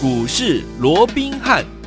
[0.00, 1.77] 股市罗宾汉。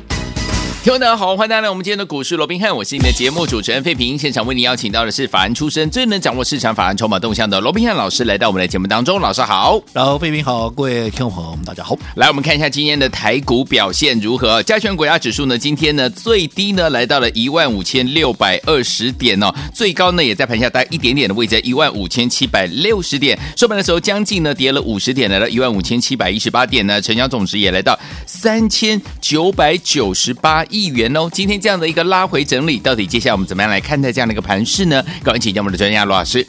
[0.82, 4.18] 听众大家好，欢迎大家来我们今天的股市罗宾汉，我是你的节目主持人费平。
[4.18, 9.20] 现场为您邀请到的是法案出身、最能掌握市场法案筹码动向的罗宾汉老师，来到我们的节目当中。
[9.20, 11.96] 老师好，然后费平好，各位听众朋友们大家好。
[12.16, 14.60] 来，我们看一下今天的台股表现如何？
[14.64, 23.38] 加权股价指数呢，今天呢最低呢来到了一万五千六百二十点哦，最高呢也在盘下大概一点点的位置，一万五千七百六十点。
[23.56, 31.28] 收盘的时候将近呢跌了五十点，来到一万五千七百一十八点呢，成交总值也来到三千九百九十八亿元哦。
[31.32, 35.04] 今天这样的一个拉回整理，到底接下来我们怎么样来看待这样的一个盘势呢？
[35.22, 36.44] 赶紧请教我们的专家罗老师。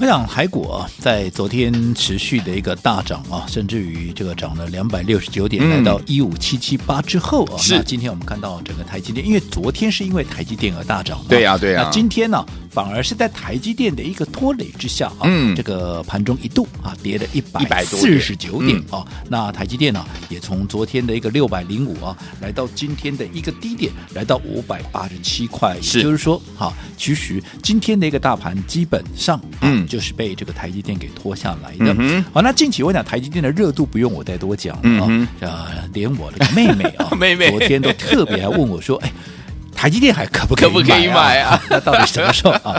[0.00, 7.74] 我想海股啊，在昨天持续的一个大涨啊，甚至于这个涨了两百六十九点，来到一五七七八之后啊，是。
[7.74, 12.42] 那今天我们看到整个台积电，因为昨天是因为台积电而大涨，对呀对呀，那今天呢？
[12.70, 31.94] 反而是在台积电的一个拖累之下啊，嗯，这个盘中一度啊跌了一百四十九点啊，那台积电呢也从昨天的一个六百零五啊，来到今天的一个低点，来到五百八十七块，也就是说，哈，其实今天的一个大盘基本上，嗯，就是被这个台积电给拖下来的。
[32.32, 39.12] 好，那近期我讲台积电的热度不用我再多讲了啊，呃，连我的妹妹啊， 妹妹昨天都特别还问我说，哎。
[39.72, 41.62] 台积电还可不可以买、啊、可不可以买啊？
[41.70, 42.78] 那到底什么时候啊？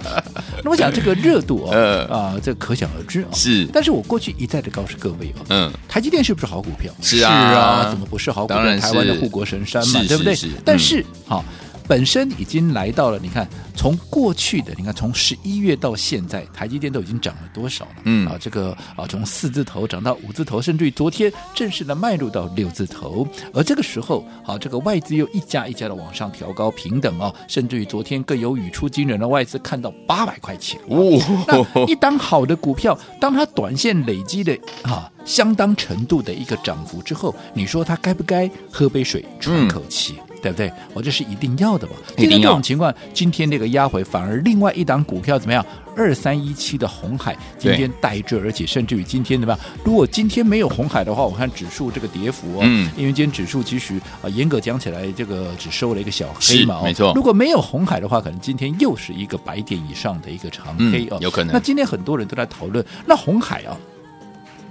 [0.63, 3.27] 那我想这个热度啊，呃、 啊，这可想而知啊。
[3.33, 6.93] 是，但是我过去一再的告诉各位啊，嗯，台积电是不是好股票？
[7.01, 8.77] 是啊，是啊，怎么不是好股票？
[8.77, 10.37] 台湾的护国神山嘛，对不对？
[10.63, 11.43] 但是好。
[11.91, 17.95] 嗯本身已经来到了，你看，从过去的，你看，从十一月到现在，台积电都已经涨了多少了？
[18.05, 23.27] 嗯啊，这个啊，从四字头涨到五字头，甚至于昨天正式的迈入到六字头。
[23.53, 30.79] 而这个时候，好，这个外资又一家一家的往上调高，平等哦，甚至于昨天更有语出惊人的外资看到八百块钱。
[30.87, 40.15] 哦，那一档好的股票，当它短线累积的啊相当程度的一个涨幅之后，你说它该不该喝杯水喘口气？
[40.17, 40.71] 嗯对不对？
[40.93, 41.93] 我这是一定要的吧？
[42.17, 42.49] 一定要。
[42.49, 45.65] 这种情况，今天这个压回，反而另外一档股票怎么样？
[45.93, 49.59] 二三一七的红海今天带着，而且甚至于今天怎么样？
[49.83, 57.11] 如果今天没有红海的话，我看指数这个跌幅哦，嗯，因为今天指数其实啊，严格讲起来，这个只收了一个小黑嘛，哦，没错。
[57.13, 61.53] 如果没有红海的话，可能今天又是一个白点以上的一个长黑哦，有可能。
[61.53, 63.77] 那今天很多人都在讨论，那红海啊。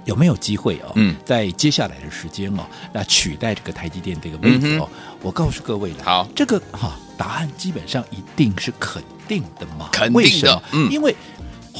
[0.05, 0.91] 有没有机会哦？
[0.95, 11.15] 嗯，在接下来的时间哦，那取代这个台积电这个位置哦，嗯、我告诉各位了，好，这个哈、哦、答案基本上一定是肯定的嘛，肯定的，嗯，因为。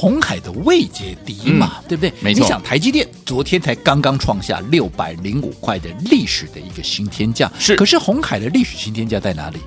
[0.02, 2.12] 鸿海的位阶低嘛，嗯、对不对？
[2.18, 2.42] 没错。
[2.42, 7.76] 你想台积电昨天才刚刚创下六百零五块的历史的一个新天价，是。
[7.76, 9.60] 可是红海的历史新天价在哪里？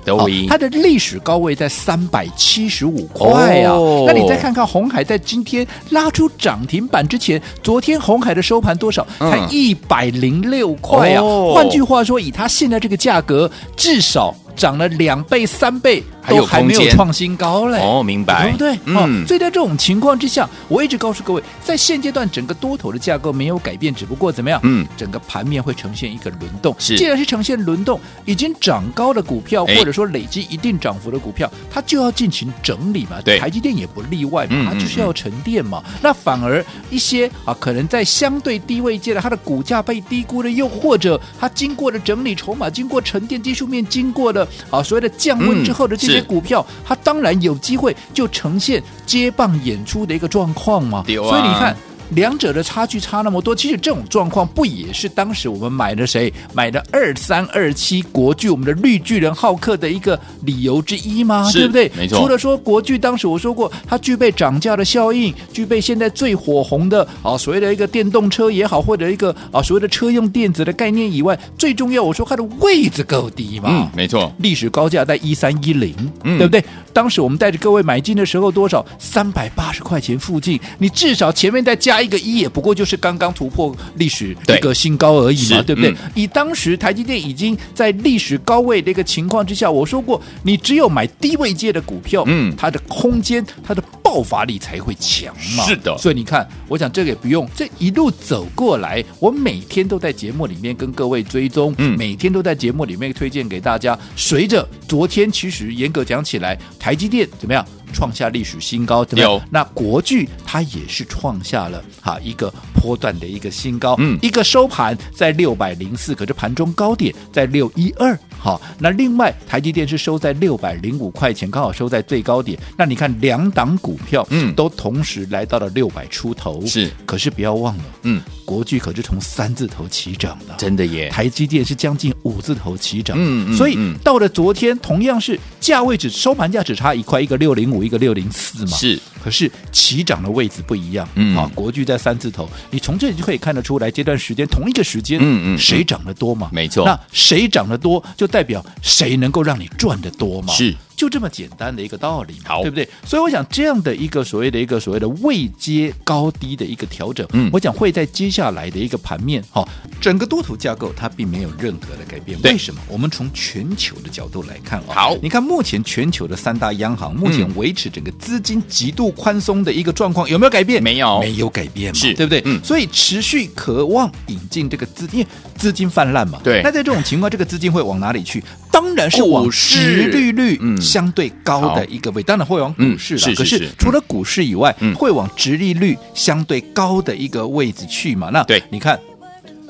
[0.46, 3.72] 它的历史高位在三百七十五块啊。
[3.72, 9.06] 哦、那你再看看红海在今天拉出涨停板之前，昨天红海的收盘多少？
[9.18, 11.22] 才一百零六块啊。
[11.22, 14.36] 哦、换句话说，以它现在这个价格，至少。
[14.56, 17.78] 涨了两倍三倍，都还没有创新高嘞。
[17.80, 18.78] 哦，明白，对不对？
[18.84, 24.60] 嗯、哦，所以在这种情况之下，我一直告诉各位，在现阶段整个多头的架构没有改变，只不过怎么样？
[24.64, 26.74] 嗯，整个盘面会呈现一个轮动。
[26.78, 33.20] 是，既然是呈现轮动，已经涨高的股票，或者说累积一定涨幅的股票，它就要进行整理嘛。
[33.24, 35.82] 对，台积电也不例外嘛，它就是要沉淀嘛。
[35.86, 44.46] 嗯嗯嗯，那反而一些啊，可能在相对低位阶的，它的股价被低估了，又或者它经过了整理筹码，经过沉淀技术面，经过了。
[44.70, 50.98] 啊，所谓的降温之后的这些股票，嗯、它当然有机会就呈现接棒演出的一个状况嘛。
[50.98, 51.76] 啊、所以你看。
[52.10, 61.50] 两者的差距差那么多，其实这种状况不也是当时我们买的谁买的二三二七国巨我们的绿巨人浩克的一个理由之一吗？
[61.52, 61.90] 对不对？
[61.96, 62.18] 没错。
[62.18, 73.68] 除了说国巨当时我说过它具备涨价的效应，具备现在最火红的啊所谓的一个电动车也好，或者一个啊所谓的车用电子的概念以外，最重要我说它的位置够低嘛？
[73.72, 74.32] 嗯，没错。
[74.38, 75.92] 历史高价在一三一零，
[76.22, 76.64] 对不对？
[76.92, 78.86] 当时我们带着各位买进的时候多少？
[78.98, 81.95] 三百八十块钱附近，你至少前面再加。
[81.96, 85.90] 加一个一也不过就是刚刚突破历史一个新高而已嘛，对，对不对？
[85.92, 95.64] 嗯、以当时台积电已经在历史高位的一个情况之下，我说过，你只有买低位界的股票，嗯，它的空间、它的爆发力才会强嘛。
[95.64, 103.98] 是的，所以你看，我想这个也不用，这一路走过来，我每天都在节目里面跟各位追踪，嗯，每天都在节目里面推荐给大家。
[104.16, 107.66] 随着昨天，其实严格讲起来，台积电怎么样？
[107.92, 109.22] 创下历史新高，对吧？
[109.22, 118.18] 有那国巨它也是创下了哈一个波段的一个新高，嗯，一个收盘在六百零四，可是盘中高点在六一二。
[118.38, 122.56] 好，那另外台积电是收在六百零五块钱，刚好收在最高点。
[122.76, 126.90] 那你看两档股票，嗯，都同时来到了六百出头，是。
[127.04, 131.10] 可是不要忘了，嗯，国巨可是从三字头起涨的，真的耶。
[131.10, 133.56] 台积电是将近五字头起涨，嗯嗯。
[133.56, 138.98] 所以到了昨天，同样是价位只收盘价只差一块，一个六零五，一个六零四嘛，是。
[139.22, 146.48] 可是起涨的位置不一样，嗯啊，国巨在三字头，你从这里就可以看得出来，这段时间同一个时间，嗯嗯，谁涨得多嘛？
[146.52, 146.86] 没错。
[146.86, 150.54] 那谁涨得多，就代表谁能够让你赚得多嘛？
[150.54, 150.72] 是。
[150.96, 152.88] 就这么简单的一个道理，好，对不对？
[153.04, 159.68] 所以我想这样的一个所谓的一个所谓的位阶高低的一个调整，嗯，我想会在接下来的一个盘面，哈、哦，
[160.00, 162.40] 整个多头架构它并没有任何的改变。
[162.42, 162.80] 为什么？
[162.88, 170.82] 我们从全球的角度来看啊，好，你看目前全球的三大央行目前维持整个资金极度宽松的一个状况，有没有改变？
[170.82, 172.42] 没有，没有改变嘛，是对不对？
[172.46, 176.62] 嗯，所以持续渴望引进这个资金，因为资金泛滥嘛，对。
[176.62, 178.42] 那在这种情况，这个资金会往哪里去？
[178.76, 183.34] 当然是往殖利率相对高的一个位，当然会往股市了。
[183.34, 188.28] 可是除了股市以外，会往殖利率相对高的一个位置去嘛？
[188.30, 189.00] 那对，你看。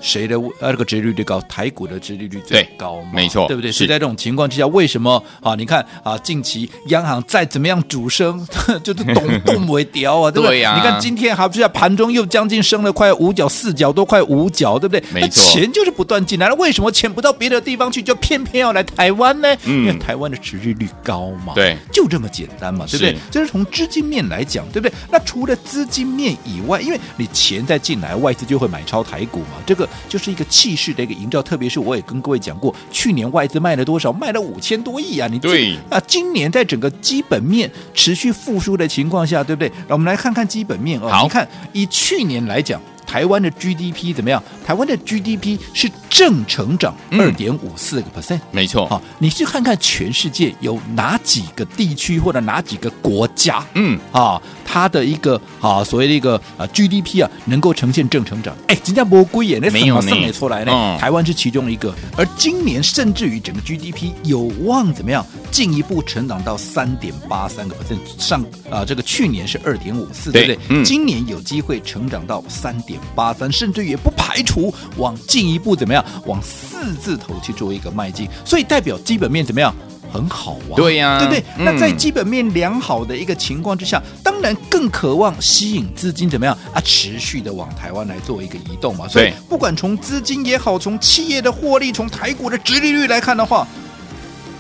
[0.06, 1.40] 谁的呃这个殖利率高？
[1.42, 3.10] 台股的殖利率最高嘛？
[3.12, 3.72] 没错，对不对？
[3.72, 5.54] 是在这种情况之下，为什么啊？
[5.56, 8.46] 你看啊，近期央行再怎么样主升，
[8.84, 10.58] 就是动动为调啊， 对不对？
[10.58, 15.02] 你看今天还不是在盘中又将近升了快五角四角，都快五角，对不对？
[15.12, 15.42] 没错。
[15.52, 19.52] 钱就是不断进来了，为什么钱不到别的地方去，就偏偏要来台湾呢？
[19.64, 21.52] 嗯、因为台湾的殖利率高嘛。
[21.54, 23.16] 对，就这么简单嘛，对不对？
[23.30, 24.94] 这是从资金面来讲，对不对？
[25.10, 34.12] 那除了资金面以外，因为你钱再进来，外资就会买超台股嘛，这个就是一个气势的一个营造，特别是我也跟各位讲过，去年外资卖了多少？
[34.12, 35.28] 卖了五千多亿啊！
[35.30, 39.68] 你对啊，今年在整个基本面持续复苏的情况下，对不对？
[39.88, 41.08] 让我们来看看基本面哦。
[41.08, 44.42] 好，你看以去年来讲，台湾的 GDP 怎么样？
[44.64, 48.86] 台湾的 GDP 是正成长二点五四个 percent，没错。
[48.86, 53.62] 好，你去看看全世界有哪几个地区或者哪几个国家？
[53.74, 54.40] 嗯啊。
[54.68, 60.72] 它的一个啊，所谓的一个啊 GDP 啊，能够呈现正成长，哎，人家不贵耶，那什么算得出来呢？
[60.74, 70.58] 嗯、台湾是其中一个，而今年甚至于整个 GDP 有望怎么样进一步成长到三点八三个 percent 上啊，这个去年是二点五四，对不对？
[70.68, 79.74] 嗯、今年有机会成长到三点八三，甚至也不排除往进一步怎么样往四字头去做一个迈进，所以代表基本面怎么样？
[80.12, 81.44] 很好啊，对呀、啊，对不对？
[81.58, 86.80] 嗯、那在基本面良好的一个情况之下，当然更渴望吸引资金怎么样啊？
[86.82, 89.08] 持续的往台湾来做一个移动嘛。
[89.08, 93.66] 所以不管从资金也好，从企业的获利，从台股的殖利率来看的话，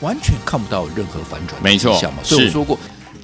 [0.00, 2.18] 完全看不到任何反转的迹象嘛。
[2.24, 2.76] 所以我说过。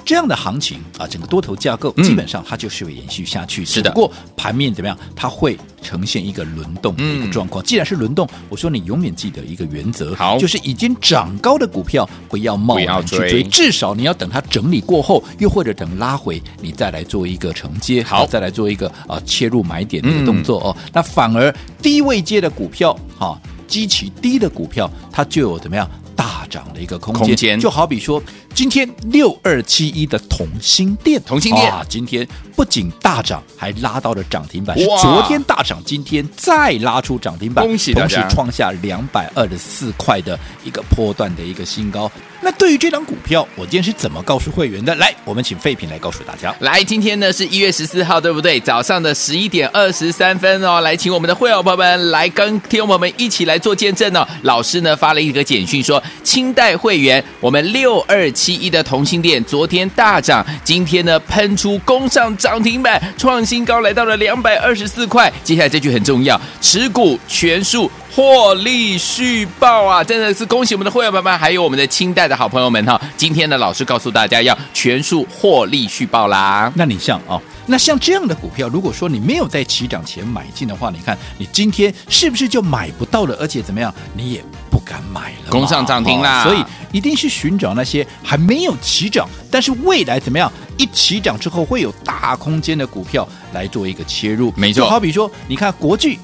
[0.04, 3.64] 这样的行情啊，整个多头架构基本上它就是会延续下去。
[3.64, 4.98] 是的，不过盘面怎么样？
[5.14, 7.64] 它会呈现一个轮动的一个状况。
[7.64, 20.76] 既然是轮动，我说你永远记得一个原则，好，就是已经涨高的股票不要贸然去追，至少你要等它整理过后，又或者等拉回，你再来做一个承接，好，再来做一个啊切入买点的动作哦。
[20.92, 25.88] 那反而低位阶的股票，哈，基期低的股票，它就有怎么样？
[26.22, 27.58] 大涨的一个空间，空间。
[27.58, 28.22] 就好比说，
[28.54, 34.78] 今天六二七一的同心电，同心电啊，今天不仅大涨，还拉到了涨停板。
[34.78, 42.08] 是昨天大涨，今天再拉出涨停板，恭喜大家，同时创下两百二十四块的一个波段的一个新高。
[42.44, 44.92] 那对于这张股票，我今天是怎么告诉会员的？
[44.96, 46.52] 来，我们请废品来告诉大家。
[46.58, 48.58] 来，今天呢是一月十四号，对不对？
[48.58, 54.26] 早上的十一点二十三分哦，来，请我们的会员朋友们来跟听众朋友们一起来做见证哦。
[54.42, 65.32] 老师呢发了一个简讯说，清代会员，我们六二七一的同心店昨天大涨，今天呢喷出攻上涨停板，创新高，来到了两百二十四块。
[65.44, 67.88] 接下来这句很重要，持股全数。
[68.14, 70.04] 获利续报啊！
[70.04, 73.00] 真的是恭喜我们的会员朋友们，还有我们的清代的好朋友们哈！
[73.16, 76.70] 今天呢，老师告诉大家要全数获利续报啦。
[76.74, 83.34] 那你像啊、哦，那像这样的股票，如果说你没有在起涨前买进的话，你看你今天是不是就买不到了？
[83.40, 86.44] 而且怎么样，你也不敢买了，攻上涨停啦、哦！
[86.44, 94.52] 所以一定是寻找那些还没有起涨，但是未来怎么样一起涨之后会有大空间的股票来做一个切入。
[94.54, 96.18] 没错，就好比说，你看国巨。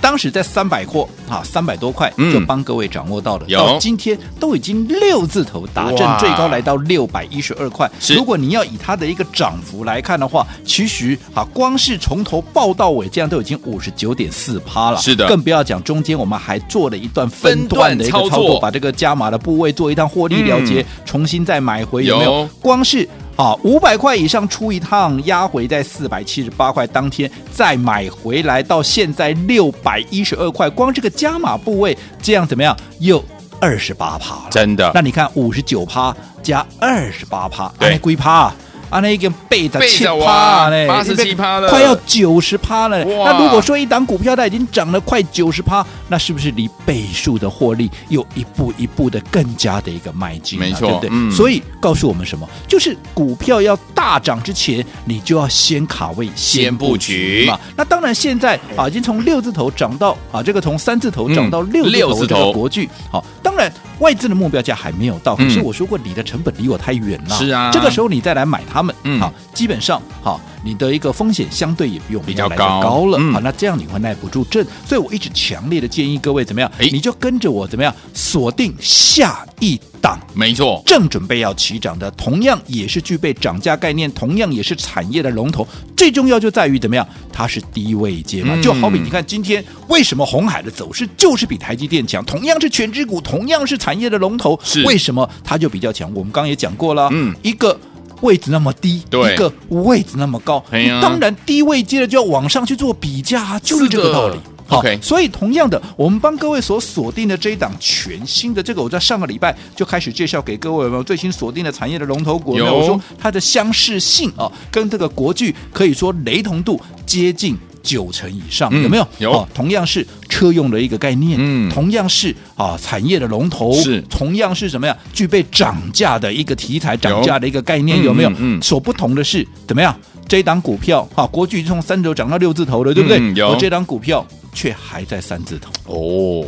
[0.00, 7.90] 当时在三百货啊，三百多块就帮各位掌握到了，嗯、到今天都已经六字头达阵，最高来到六百一十二块。
[8.14, 14.98] 如果你要以它的一个涨幅来看的话，其实啊，光是从头报到尾，这样都已经五十九点四趴了。
[14.98, 22.48] 是的，更不要讲中间我们还做了一段分段的一个操作，把这个加码的部位做一趟获利了结，嗯、重新再买回有没有？
[22.60, 23.08] 光是。
[23.36, 32.74] 啊，五百块以上出一趟，压回在四百七十八块，当天再买回来，到现在六百一十二块，光这个加码部位这样怎么样？
[32.98, 33.22] 又
[33.60, 34.90] 二十八趴了，真的。
[34.94, 38.30] 那你看五十九趴加二十八趴，对，归趴？
[38.30, 38.56] 啊，
[38.90, 43.04] 那一个背的七趴呢，八十七趴了，快要九十趴了。
[43.04, 50.58] 那如果说一档股票它已经涨了快九十趴，那是不是离倍数的获利又一步一步的更加的一个迈进？
[50.58, 51.10] 没错，对不对？
[51.12, 52.48] 嗯、所以告诉我们什么？
[52.68, 57.58] 就是股票要大涨之前，你就要先卡位、先布局嘛。
[57.76, 65.34] 那当然，现在啊，已经从六字头涨到啊，这个从三字头涨到六字头的国巨，好、嗯，当然外资的目标价还没有到。
[65.34, 67.36] 可是我说过，你的成本离我太远了。
[67.36, 68.75] 是啊，这个时候你再来买它。
[68.76, 76.70] 他们嗯，好，基本上好，你的一个风险相对也比我们比较高高了，嗯、好，那这样你会耐不住震，所以我一直强烈的建议各位怎么样？
[76.78, 85.66] 哎你就跟着我怎么样锁定下一档，没错，正准备要起涨的，同样也是具备涨价概念，同样也是产业的龙头，
[85.96, 87.08] 最重要就在于怎么样？
[87.32, 92.22] 它是低位阶嘛，嗯、就好比你看今天为什么红海的走势就是比台积电强？
[92.26, 96.12] 同样是权值股，同样是产业的龙头，是为什么它就比较强？
[96.12, 97.80] 我们刚刚也讲过了，嗯，一个。
[98.22, 104.38] 位置那么低，一个位置那么高，啊、当然低位接着就要往上去做比价，就是这个道理。
[104.68, 112.56] 好所以同样的，我们帮各位所锁定的这一档全新的这个，我在上个礼拜就开始介绍给各位，有没有最新锁定的产业的龙头股？
[112.56, 117.56] 有，我说它的相似性啊，跟这个国巨可以说雷同度接近。
[117.86, 119.06] 九成以上、嗯、有没有？
[119.18, 124.96] 有、哦，同样是车用的一个概念，嗯，同样是啊产业的龙头，是同样是什么呀？
[125.12, 128.32] 具备涨价的一个题材，涨价的一个概念，有，有没有？
[128.38, 129.96] 嗯，所不同的是怎么样？
[130.28, 133.18] 这一档股票啊，国巨从三字头涨到六字头了，对不对？
[133.20, 136.44] 嗯、有，而这档股票却还在三字头哦，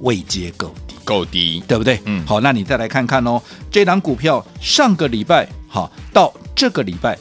[0.00, 1.98] 未接够低，够低，对不对？
[2.04, 3.42] 嗯，好，那你再来看看哦，
[3.72, 7.18] 这档股票上个礼拜好到这个礼拜。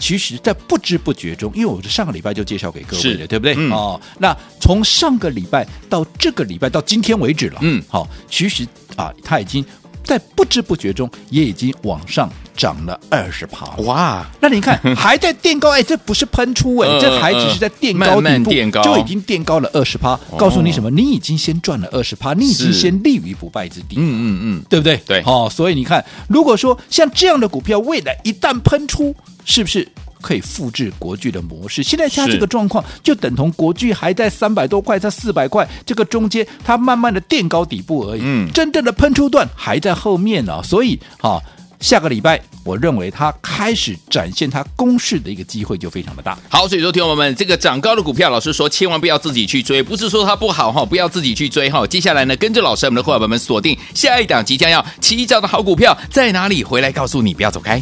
[0.00, 3.54] 好，其实，在不知不觉中，因为我是上个礼拜就介绍给各位了，对不对？
[3.56, 8.66] 嗯、哦，那从上个礼拜到这个礼拜到今天为止了，嗯，好，其实
[8.96, 9.64] 啊，它已经
[10.02, 14.26] 在不知不觉中也已经往上涨了二十趴，哇！
[14.40, 18.82] 那你看还在垫高， 哎，这不是喷出哎，呃、这还只是在垫高底部，慢慢垫高。
[18.82, 20.90] 就已经垫高了二十趴，告诉你什么？
[20.90, 24.96] 你已经先赚了二十趴，你已经先立于不败之地，嗯嗯嗯，对不对？
[25.06, 29.86] 对，哦，所以你看，如果说像这样的股票，未来一旦喷出，是不是
[30.20, 31.82] 可以复制国巨的模式？
[31.82, 38.20] 现在它这个状况，就等同国巨还在三百多块，在四百块这个中间，它慢慢的垫高底部而已。
[38.22, 40.62] 嗯，真正的喷出段还在后面呢、啊。
[40.62, 41.42] 所以，哈、哦，
[41.80, 46.36] 下个礼拜，我认为它开始展现它攻势的一个机会就非常的大。
[46.50, 51.86] 好，所以说，听我们这个涨高的股票，老师说千万不要自己去追，不是说它不好哈，不要自己去追哈。
[51.86, 56.62] 接下来呢，跟着老师，我们的伙伴们锁定下一档即将要起涨的好股票在哪里？
[56.62, 57.80] 回来告诉你，不要走开。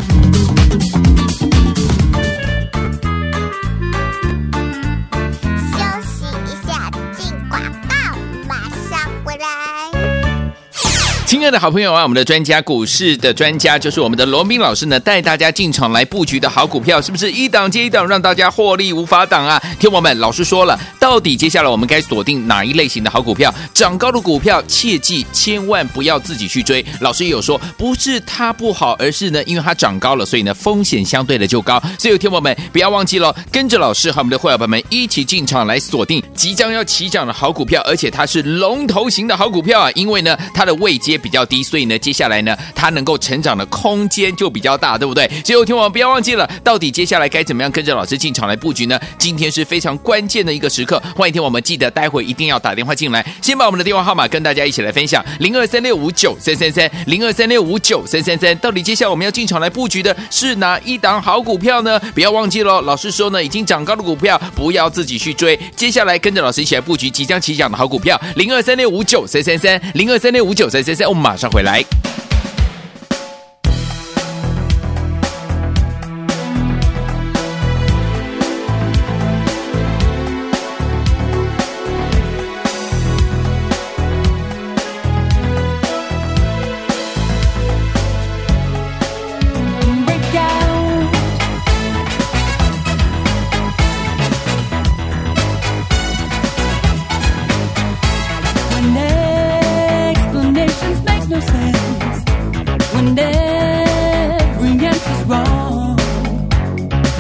[11.29, 19.63] 亲爱的好朋友啊，我们的专家股市的专家就是我们的罗宾老师呢，带大家进场来布局的好股票，是不是一档接一档，让大家获利无法挡啊？
[19.79, 23.55] 听我们，老师说了，到底接下来我们该锁定哪一类型的好股票？
[23.75, 26.83] 涨高的股票，切记千万不要自己去追。
[27.01, 31.79] 老师也有说，不是它不好，而是呢，因为它涨高了，所以呢，风险相对的就高。
[31.99, 41.18] 所以听我们不要忘记了，跟着老师和我们的会员朋友们一起进场来锁定即将要起涨的好股票，而且它是龙头型的好股票啊，因为呢，它的位阶。
[41.19, 45.29] 比较低，所以呢，接下来呢，它能够成长的空间就比较大，对不对？
[45.45, 48.99] 所以，听我们不要忘记了，到底接下来该怎么样跟着老师进场来布局呢？
[49.19, 58.57] 今天是非常关键的一个时刻，欢迎听我们记得待会一定要打电话进来，先把我们的电话号码跟大家一起来分享：零二三六五九三三三，零二三六五九三三三。
[58.59, 61.99] 到底接下来我们要进场来布局的是哪一档好股票呢？
[62.15, 71.08] 不要忘记了，老师说呢，已经涨高的股票不要自己去追，接下来跟着老师一起来布局即将起涨的好股票：零二三六五九三三三，零二三六五九三三三。
[71.09, 71.83] 我马上回来。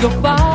[0.00, 0.47] 拥抱。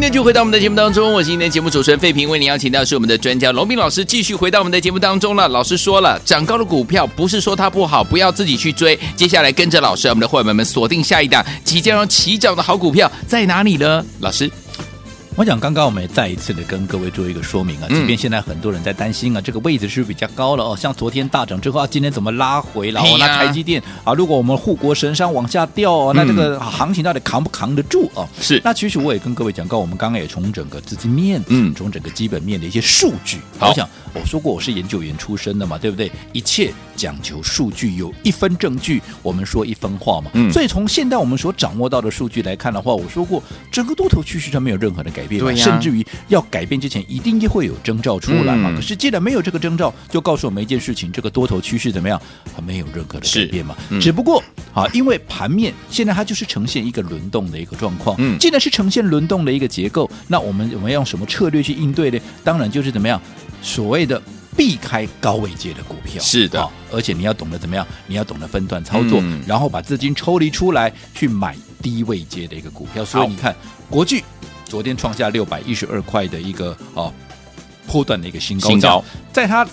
[0.00, 5.46] 继续回到我们的节目当中，我是今天节目主持人费平，为您邀请到是我们的专家龙斌老师，继续回到我们的节目当中了。
[5.48, 14.04] 老师说了，涨高的股票不是说它不好，不要自己去追，接下来跟着老师，我们的伙伴们锁定下一档即将要起涨的好股票在哪里呢？
[14.20, 14.50] 老师。
[15.34, 20.76] 我想刚刚我们也再一次的跟各位做一个说明啊，即便现在很多人在担心啊，这个位置是不是比较高了哦？
[20.76, 23.00] 像昨天大涨之后啊，今天怎么拉回了？
[23.00, 28.28] 哦，那台积电啊，如果我们护国神山往下掉，哦，那这个行情到底扛不扛得住啊？
[28.40, 28.60] 是。
[28.62, 36.12] 那其实我也跟各位讲过，我们刚刚也从整个资金面，嗯，从整个基本面的一些数据，好，我想我说过我是研究员出身的嘛，对不对？
[36.32, 40.30] 一切讲求数据，有一分证据，我们说一分话嘛。
[40.34, 40.52] 嗯。
[40.52, 45.40] 所以从现在我们所掌握到的数据来看的话，我说过整个多头趋势上没有任何的改变。
[45.40, 48.70] 对呀，甚至于要改变之前，一定会有征兆出来嘛。
[48.70, 52.20] 嗯、可是既然没有这个征兆，就告诉我们一件事情：这个多头趋势怎么样？
[52.54, 53.76] 还没有任何的改变嘛。
[53.90, 54.42] 嗯、只不过
[54.74, 58.16] 啊，因为盘面现在它就是呈现一个轮动的一个状况。
[58.18, 62.18] 嗯，既然是呈现轮动的一个结构，那我们我们要用什么策略去应对呢？
[62.44, 63.20] 当然就是怎么样，
[63.62, 64.20] 所谓的
[64.56, 66.22] 避开高位阶的股票。
[66.22, 67.86] 是的，而且你要懂得怎么样？
[68.06, 73.04] 你要懂得分段操作，嗯、然后把资金抽离出来去买低位阶的一个股票。
[73.04, 73.54] 所以你看
[73.88, 74.22] 国巨。
[74.72, 77.12] 昨天创下六百一十二块的一个哦
[77.86, 79.68] 波段的一个新高，新高，在它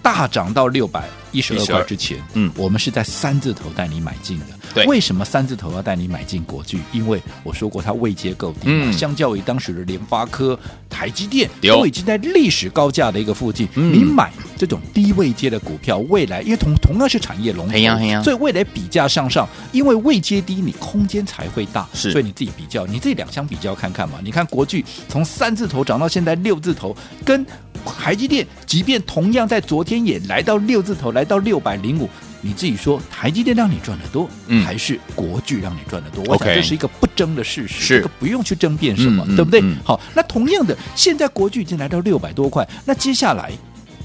[0.00, 4.46] 大涨到六百一十二块之前，嗯，我们是在三字头带你买进的。
[4.74, 6.78] 对，为什么三字头要带你买进国巨？
[6.92, 10.58] 因为我说过它位阶够低嘛，嗯、相较于当时的联发科、
[10.90, 21.88] 台积电都已经在历史高价的一个附近，嗯、你买这种低位阶的股票，未来因为同同样是产业龙头，所以未来比价向上，因为位阶低，你空间才会大。
[21.94, 24.18] 是，所以你自己比较，你自己两相比较看看嘛。
[24.22, 27.44] 你看国巨从三字头涨到现在六字头，跟
[27.84, 32.08] 台积电，即便同样在昨天也来到六字头，来到六百零五。
[32.40, 39.60] 你自己说，台积电让你赚得多，嗯、还是国巨让你赚得多我想这是一个不争的事实，是这个不用去争辩什么，嗯、对不对？
[39.60, 43.50] 嗯、好，那同样的，现在国巨已经来到六百多块，那接下来。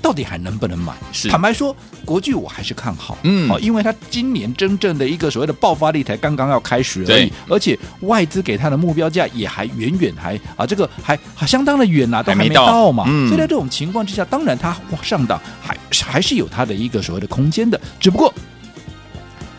[0.04, 0.94] 到底还能不能买？
[1.14, 13.06] 是坦白说，国巨我还是看好，嗯，好，因为它今年真正的一个所谓的爆发力才刚刚要开始而已，而且外资给它的目标价也还远远还啊，这个还还相当的远呐、啊，都还没到嘛。
[13.06, 18.34] 到嗯、所以在这种情况之下，当然它往上档还还是有它的一个所谓的空间的，只不过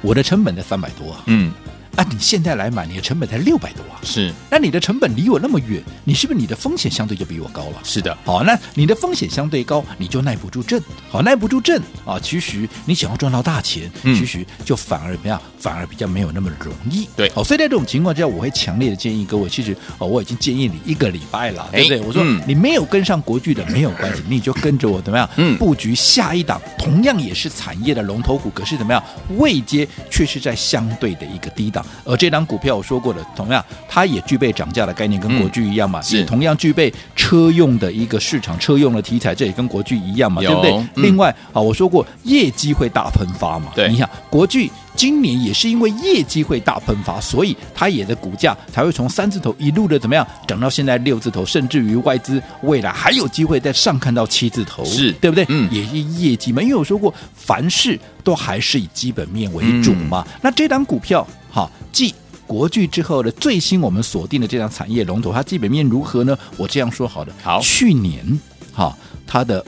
[0.02, 1.50] 我的成本在三百多啊，嗯。
[1.96, 4.00] 啊，你现在来买，你的成本才六百多啊！
[4.02, 7.80] 是，那你的成本离我那么远，你是不是你的风险相对就比我高了？
[7.85, 15.40] 是的，好，那你的风险相对高，你就耐不住震，好，耐不住震啊，其实你想要赚到大钱，嗯、其实就反而怎么样？
[15.59, 17.09] 反而比较没有那么容易。
[17.16, 22.00] 对，好，所以在这种情况之下，我会强烈的建议各位，其实哦，我已经建议你一个礼拜了，对不对？
[22.00, 25.28] 我说、嗯、你没有跟上国剧的没有关系，你就跟着我怎么样？
[25.37, 29.02] 嗯，布局下一档，同样也是产业的龙头股，可是怎么样？
[29.38, 31.84] 位阶却是在相对的一个低档。
[32.05, 40.73] 而这档股票我说过的，同样它也具备涨价的概念，跟国巨一样嘛，是同样具备车用的一个市场，车用的题材，这也跟国巨一样嘛，对不对？
[40.73, 55.44] 嗯、另外啊，我说过业绩会大喷发嘛，对，你想国巨今年也是因为业绩会大喷发，所以它也的股价才会从三字头一路的怎么样涨到现在六字头，甚至于外资未来还有机会再上看到七字头，是对不对？
[55.49, 60.25] 嗯，也是业绩嘛，因为我说过凡事都还是以基本面为主嘛。
[60.29, 61.27] 嗯、那这档股票。
[61.55, 62.12] 好，继
[62.49, 66.37] 国巨之后的最新我们锁定的这张产业龙头，它基本面如何呢？
[66.57, 68.40] 我这样说好的，好，去年
[68.73, 69.64] 哈它的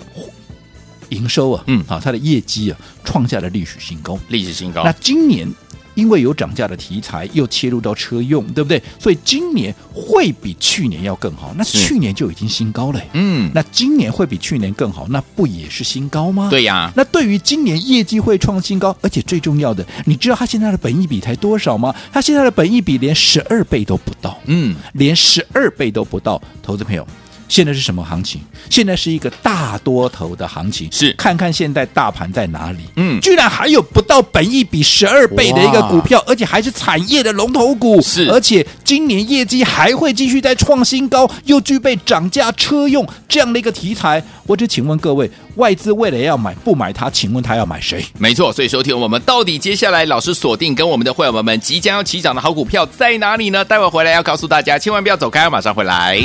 [1.11, 4.83] 营收啊，嗯，好，它的业绩啊创下了历史新高，历史新高。
[4.83, 5.49] 那今年。
[5.97, 8.81] 因为有涨价的题材，又切入到车用，对不对？
[9.01, 11.53] 所以今年会比去年要更好。
[11.57, 13.51] 那去年就已经新高了，嗯。
[13.53, 16.49] 那今年会比去年更好，那不也是新高吗？
[16.51, 16.93] 对呀。
[16.95, 21.93] 那对于今年业绩会创新高，而且最重要的，你知道它现在的本益比才多少吗？
[22.13, 27.07] 它现在的本益比连十二倍都不到，嗯，连十二倍都不到，投资朋友。
[27.49, 28.41] 现在是什么行情？
[28.71, 30.89] 现在是一个大多头的行情。
[30.91, 32.79] 是，看看现在大盘在哪里？
[32.97, 38.01] 嗯，居然还有不到本益比十二倍的一个股票，而且还是产业的龙头股。
[38.03, 44.23] 是，而且今年业绩还会继续在创新高，又具备涨价车用这样的一个题材。
[44.47, 47.11] 我只请问各位，外资为了要买不买它？
[47.11, 48.05] 请问他要买谁？
[48.19, 53.65] 没错，所以收听我们到底接下来老师锁定跟我们的会员们即将要起涨的好股票在哪里呢？
[53.65, 56.23] 待会回来要告诉大家，千万不要走开，马上回来。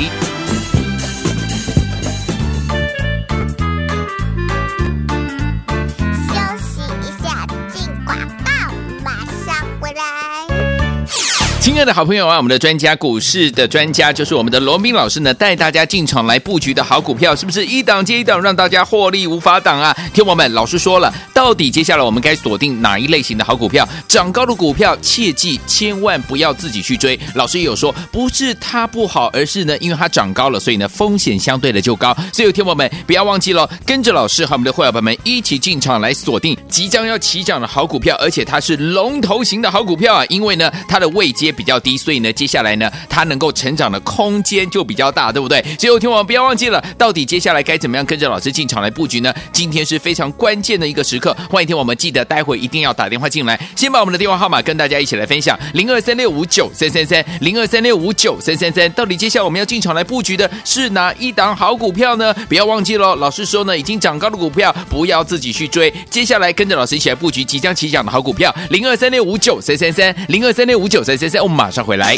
[11.62, 19.96] 亲爱的好朋友啊，我们的专家股市的专家就是我们的罗宾老师呢，带大家进场来布局的好股票，是不是一档接一档，让大家获利无法挡啊？
[20.12, 23.88] 听我们，老师说了，到底接下来我们该锁定哪一类型的好股票？
[24.08, 27.16] 涨高的股票，切记千万不要自己去追。
[27.36, 32.12] 老师也有说，不是它不好，而是呢，因为它涨高了，所以呢，风险相对的就高。
[32.32, 41.51] 所以听我们不要忘记了，跟着老师和我们的会员朋友们一起进场来锁定即将要起涨的好股票，而且它是龙头型的好股票啊，因为呢，它的位阶。
[41.52, 45.62] 比较低，所以呢，接下来呢，它能够成长的空间就比较大，对不对？
[45.78, 49.32] 所以，听我们不要忘记了，到底接下来该怎么样跟着老师进场来布局呢？
[49.52, 58.90] 今天是非常关键的一个时刻，欢迎听我们记得待会一定要打电话进来，先把我们的电话号码跟大家一起来分享：零二三六五九三三三，零二三六五九三三三。
[58.92, 62.32] 到底接下来我们要进场来布局的是哪一档好股票呢？
[62.48, 71.41] 不要忘记了，老师说呢，已经涨高的股票不要自己去追，接下来跟着老师一起来布局即将起涨的好股票，零二三六五九三三三，零二三六五九三三三。
[71.42, 72.16] 我们马上回来。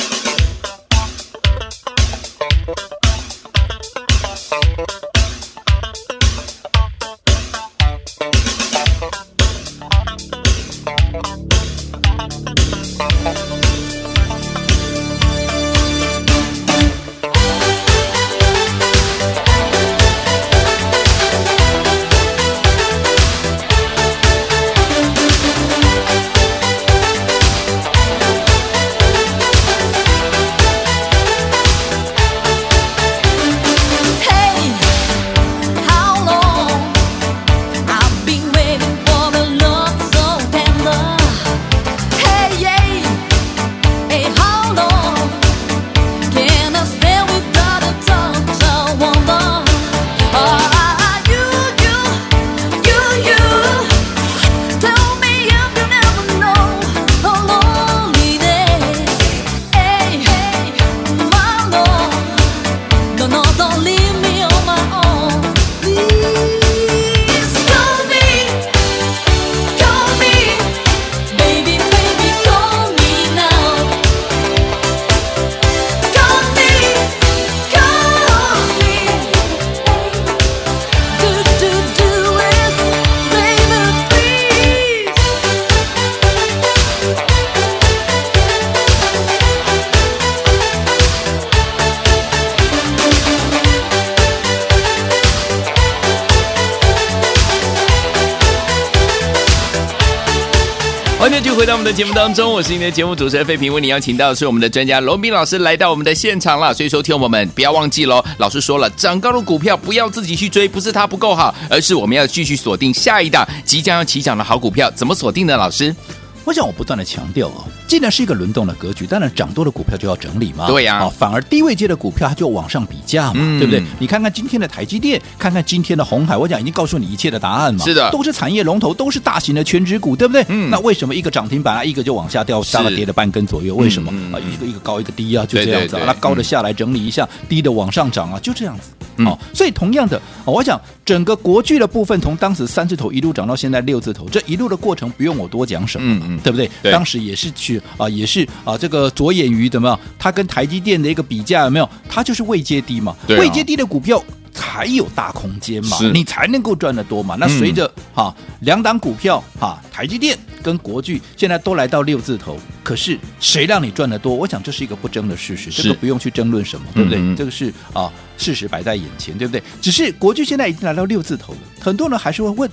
[101.65, 106.75] 回到我们的节目当中，我是您的节目主持人费平，为您邀请到的是我们的专家龙斌老师来到我们的现场了。
[106.75, 114.91] 所以说，听我们不要忘记喽，老师说了，涨高的股票不要自己去追，不是它不够好，而是我们要继续锁定下一档即将要起涨的好股票。
[114.91, 115.57] 怎么锁定呢？
[115.57, 115.97] 老师？
[116.45, 120.67] 我想我不断的强调哦，既然是一个轮动的格局，当然涨多的股票就要整理嘛。
[120.67, 123.83] 对呀、啊，反而低位阶的股票它就往上比价嘛，嗯、对不对？
[123.99, 127.85] 你看看今天的台积电，看看今天的红海，我讲已经告诉你一切的答案嘛。
[127.85, 130.45] 是的，都是产业龙头，都是大型的全值股，对不对？
[130.49, 130.69] 嗯。
[130.71, 133.75] 那为什么一个涨停板啊，一个就往下掉，大概跌了半根左右？
[133.77, 134.39] 为什么啊？
[134.39, 135.89] 一个一个高，一个低啊，就这样子。
[135.89, 138.91] 对对对，那高的下来整理一下，嗯、低的往上涨啊，就这样子。
[139.25, 146.71] 好、哦，所以同样的，我想整个国巨的部分，从当时三字头一路涨到现在六字头，这一路的过程不用我多讲什么，嗯嗯，对不对？
[146.83, 149.99] 对，当时也是去啊，也是啊，这个着眼于怎么样？
[150.19, 151.89] 它跟台积电的一个比价有没有？
[152.09, 157.37] 它就是位阶低嘛，对、啊，位阶低的股票才有大空间嘛，你才能够赚得多嘛。
[157.39, 162.59] 那随着哈、嗯啊、两档股票哈、啊，台积电跟国巨现在都来到六字头。
[162.83, 164.35] 可是谁让你赚得多？
[164.35, 167.19] 我想这是一个不争的事实，这个不用去争论什么，对不对？
[167.19, 169.63] 嗯、这个是啊，事实摆在眼前，对不对？
[169.81, 172.71] 只是国巨现在已经来到六字头了，很多人还是会问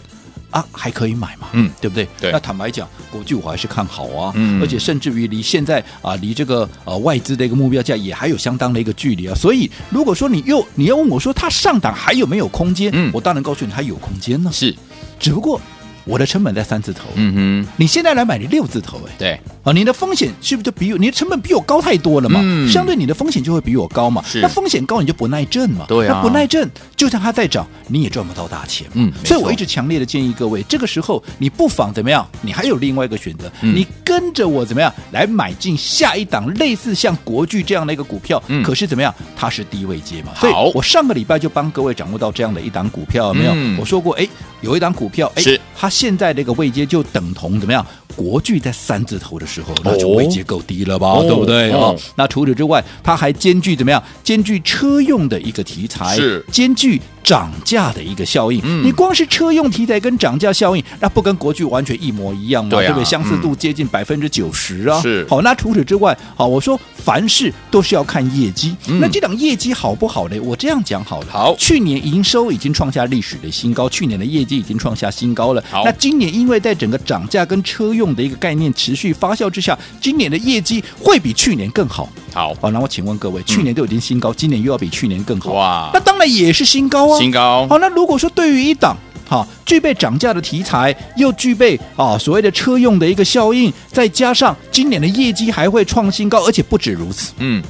[0.52, 1.48] 啊，还可以买嘛？
[1.54, 2.08] 嗯，对不对？
[2.20, 2.32] 对。
[2.32, 9.34] 那坦白讲，国际我还是看好啊，嗯，而且甚至于离现在啊，离这个呃、啊、外资的一个目标价也还有相当的一个距离啊。
[9.34, 12.92] 所以如果说你又你要问我说它上档还有没有空间？
[12.94, 14.52] 嗯，我当然告诉你还有空间呢。
[14.54, 14.76] 是，
[15.20, 15.60] 只不过。
[16.04, 22.40] 我的成本在三字头，嗯哼，你现在来买你六字头，哎，对，啊，你的风险是不是就比你的成本比我高太多了嘛？
[22.44, 24.24] 嗯，相对你的风险就会比我高嘛。
[24.26, 25.86] 是，那风险高你就不耐震嘛。
[25.88, 28.88] 对啊，那不耐震，就算它再涨，你也赚不到大钱。
[28.94, 32.28] 嗯，所以我一直强烈的建议各位，这个时候你不妨怎么样？
[32.42, 38.42] 你还有另外一个选择，嗯、你跟着我怎么样来买进下一档类似像国巨这样的一个股票？
[38.48, 39.14] 嗯，可是怎么样？
[39.38, 40.32] 它是低位接嘛。
[40.34, 43.52] 好，我上个礼拜就帮各位掌握到这样的一档股票，有没有？
[43.54, 44.28] 嗯、我说过，哎，
[44.62, 45.92] 有一档股票，哎，是它。
[46.02, 47.86] 现在这个位阶就等同怎么样？
[48.16, 51.08] 国巨在三字头的时候，那就位阶够低了吧？
[51.08, 51.72] 哦、对不对？
[51.74, 54.04] 哦，那除此之外，它还兼具怎么样？
[54.24, 58.62] 兼具车用的一个题材，是兼具涨价的一个效应。
[58.64, 62.70] 嗯、你光是车用题材跟涨价效应，那不跟国巨完全一模一样吗？
[62.72, 63.04] 对，不对？
[63.04, 65.02] 相似度接近百分之九十啊。
[65.02, 65.26] 是。
[65.30, 68.76] 好，那除此之外，好，我说凡事都是要看业绩。
[68.88, 70.40] 嗯、那这档业绩好不好呢？
[70.42, 71.28] 我这样讲好了。
[71.30, 75.64] 好，去年营收已经创下历史的新高，去年的业绩已经创下新高了。
[75.70, 82.10] 好，那今年因为在整个涨价跟车用的一个概念持续发酵之下，今年的业绩会比去年更好。
[82.34, 87.68] 好，好，那我请问各位，去年都已经新高，嗯、今年又要比去年更好，哇，那当然也是新高啊，新高。
[87.68, 88.96] 好，那如果说对于一档
[89.28, 97.62] 哈具备涨价的题材，又具备啊所谓的车用的一个效应，再加上今年的业绩还会创新高，而且不止如此，嗯，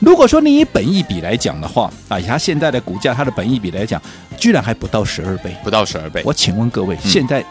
[0.00, 4.00] 如果说你以本益比来讲的话，啊，以它现在的股价，它的本益比来讲，
[4.38, 6.20] 居然还不到十二倍，不到十二倍。
[6.26, 7.42] 我请问各位，嗯、现在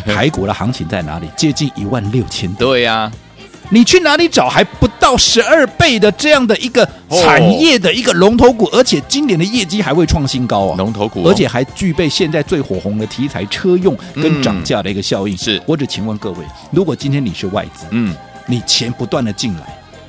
[0.00, 1.28] 台股的行情在哪里？
[1.36, 2.52] 接近一万六千。
[2.54, 3.12] 对呀、啊。
[3.70, 10.76] 你去哪里找还不到十二倍的这样的一个产业的一个龙头股，而且今年的业绩还会创新高啊！
[10.76, 15.36] 龙头股，而且还具备现在最火红的题材车用跟涨价的一个效应。
[15.36, 16.38] 是，我只请问各位，
[16.70, 18.14] 如果今天你是外资，嗯，
[18.46, 19.62] 你钱不断的进来，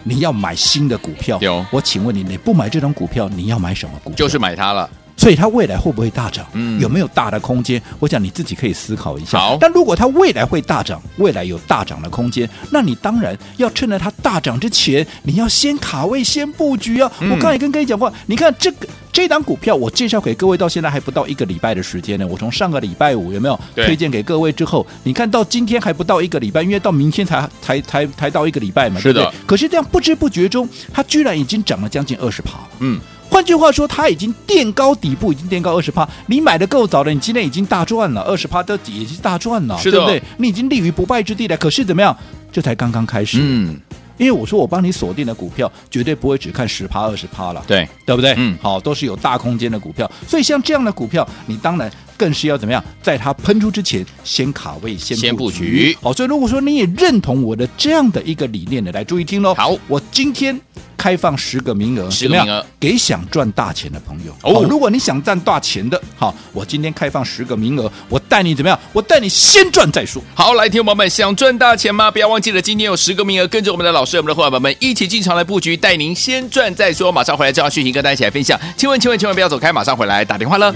[0.03, 4.15] 你要买新的股票，有，我请问你，你不买这种股票，你要买什么股票？
[4.17, 4.89] 就是买它了。
[5.17, 6.45] 所以它未来会不会大涨？
[6.53, 7.81] 嗯，有没有大的空间？
[7.99, 9.37] 我想你自己可以思考一下。
[9.37, 17.11] 好，但如果它未来会大涨，未来有大涨的空间，那你当然要趁着它大涨之前，你要先卡位、先布局啊！
[17.19, 22.27] 嗯、我刚才也跟各位讲过，你看这个这档股票，我介绍给各位到现在还不到一个礼拜的时间呢。
[22.27, 29.21] 我从上个礼拜五有没有推荐给各位之后，你看到今天还不到一个礼拜，因为到明天才才才才到一个礼拜嘛，是的。
[29.21, 29.45] 对不对？
[29.47, 32.69] 可是这样不知不觉中，它居然已经涨了将近二十趴了。
[32.79, 33.01] 嗯。
[33.37, 36.09] 换句话说，它已经垫高底部，已经垫高二十趴。
[36.25, 40.23] 你买的够早的，你今天已经大赚了，二十趴的底已经大赚了，是的对不对？
[40.37, 41.55] 你已经立于不败之地了。
[41.55, 42.17] 可是怎么样？
[42.51, 43.37] 这才刚刚开始。
[43.39, 43.79] 嗯，
[44.17, 48.33] 因为我说我帮你锁定的股票，绝对不会只看十趴二十趴了，对对不对？
[48.37, 50.09] 嗯，好，都是有大空间的股票。
[50.27, 55.95] 所以像这样的股票，你当然更是要怎么样，在它喷出之前先卡位，先先布局。
[56.01, 59.53] 好，所以如果说你也认同我的这样的一个理念的，来注意听喽。
[59.53, 60.59] 好，我今天。
[60.97, 64.65] 开放十个名额，十个名额给想赚大钱的朋友哦。
[64.67, 68.77] 如果你想赚大钱的，好，我今天开放十个名额，我带你怎么样？
[68.91, 70.21] 我带你先赚再说。
[70.33, 72.09] 好，来，听众朋友们，想赚大钱吗？
[72.09, 77.11] 不要忘记了，今天有十个名额，跟着我们的老师，我们的伙伴们一起进场来布局，带您先赚再说。
[77.11, 78.59] 马上回来，这条讯息跟大家一起来分享。
[78.75, 80.73] 千万千万千万不要走开，马上回来打电话了。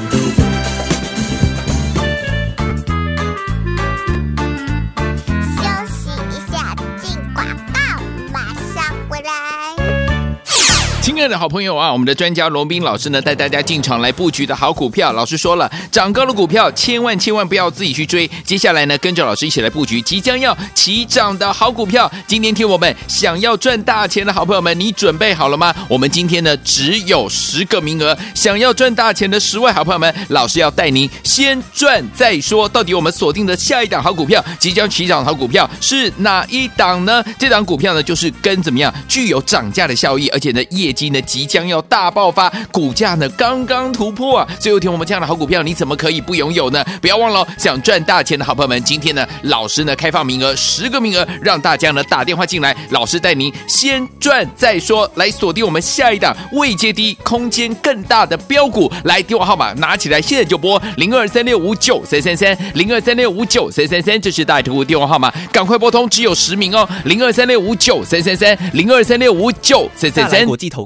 [11.14, 15.12] 亲爱的好朋友啊，我们的专家罗宾老师呢，带大家进场来布局的好股票。
[15.12, 18.28] 老师说了，涨高的股票千万千万不要自己去追。
[18.46, 22.10] 接下来呢，跟着老师一起来布局即将要起涨的好股票。
[22.26, 25.76] 今天听我们想要赚大钱的好朋友们，你准备好了吗？
[25.90, 32.70] 我们今天呢只有十个名额，想要赚大钱的十位好朋友们，老师要带您先赚再说。
[32.70, 37.22] 到底我们锁定的下一档好股票，即将起涨的好股票是哪一档呢？
[37.38, 41.01] 这档股票呢，就是跟怎么样具有涨价的效益，而且呢业绩。
[41.10, 44.48] 那即将要大爆发，股价呢刚刚突破啊！
[44.60, 46.84] 最后听我们这样的好股票，你怎么可以不拥有呢？
[47.02, 58.92] 不要忘了，想赚大钱的好朋友们，今天呢，老师呢开放名额十个名额，让大家呢打电话进来，老师带您先赚再说，来锁定我们下一档未接低、空间更大的标股。
[59.04, 70.86] 来，电话号码拿起来，现在就拨零二三六五九三三三零二三六五九三三三，这是大图电话号码，赶快拨通，只有十名哦，零二三六五九三三三零二三六五九三三三，国际投